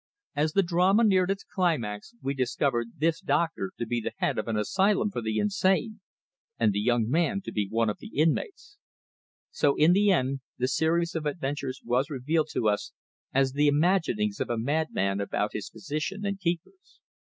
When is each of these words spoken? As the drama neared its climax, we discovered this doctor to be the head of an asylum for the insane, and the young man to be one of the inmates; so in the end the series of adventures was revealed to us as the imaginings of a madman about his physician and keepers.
As 0.35 0.53
the 0.53 0.63
drama 0.63 1.03
neared 1.03 1.29
its 1.29 1.43
climax, 1.43 2.15
we 2.23 2.33
discovered 2.33 2.87
this 2.97 3.21
doctor 3.21 3.71
to 3.77 3.85
be 3.85 4.01
the 4.01 4.13
head 4.17 4.39
of 4.39 4.47
an 4.47 4.57
asylum 4.57 5.11
for 5.11 5.21
the 5.21 5.37
insane, 5.37 6.01
and 6.57 6.73
the 6.73 6.79
young 6.79 7.07
man 7.07 7.41
to 7.41 7.51
be 7.51 7.67
one 7.69 7.87
of 7.87 7.99
the 7.99 8.07
inmates; 8.17 8.79
so 9.51 9.75
in 9.75 9.93
the 9.93 10.09
end 10.09 10.39
the 10.57 10.67
series 10.67 11.13
of 11.13 11.27
adventures 11.27 11.81
was 11.85 12.09
revealed 12.09 12.47
to 12.53 12.67
us 12.67 12.93
as 13.31 13.51
the 13.51 13.67
imaginings 13.67 14.39
of 14.39 14.49
a 14.49 14.57
madman 14.57 15.21
about 15.21 15.53
his 15.53 15.69
physician 15.69 16.25
and 16.25 16.39
keepers. 16.39 16.99